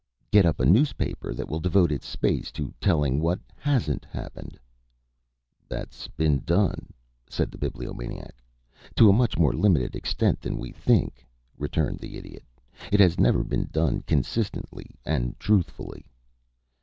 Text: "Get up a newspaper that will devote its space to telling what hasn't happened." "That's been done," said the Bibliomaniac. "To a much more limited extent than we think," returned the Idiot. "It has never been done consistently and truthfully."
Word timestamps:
"Get 0.31 0.47
up 0.47 0.59
a 0.59 0.65
newspaper 0.65 1.31
that 1.31 1.47
will 1.47 1.59
devote 1.59 1.91
its 1.91 2.07
space 2.07 2.49
to 2.53 2.73
telling 2.81 3.19
what 3.19 3.39
hasn't 3.55 4.03
happened." 4.03 4.57
"That's 5.69 6.07
been 6.07 6.39
done," 6.39 6.91
said 7.29 7.51
the 7.51 7.59
Bibliomaniac. 7.59 8.33
"To 8.95 9.11
a 9.11 9.13
much 9.13 9.37
more 9.37 9.53
limited 9.53 9.95
extent 9.95 10.41
than 10.41 10.57
we 10.57 10.71
think," 10.71 11.23
returned 11.55 11.99
the 11.99 12.17
Idiot. 12.17 12.45
"It 12.91 12.99
has 12.99 13.19
never 13.19 13.43
been 13.43 13.69
done 13.71 14.01
consistently 14.01 14.95
and 15.05 15.39
truthfully." 15.39 16.07